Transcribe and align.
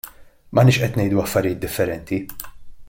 M'aħniex 0.59 0.79
qed 0.87 0.97
ngħidu 1.01 1.21
affarijiet 1.25 1.63
differenti. 1.67 2.23